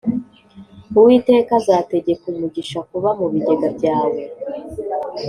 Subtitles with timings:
[0.97, 4.21] uwiteka azategeka umugisha kuba mu bigega byawe